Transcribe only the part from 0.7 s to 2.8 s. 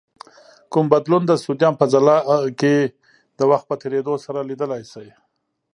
کوم بدلون د سودیم په ځلا کې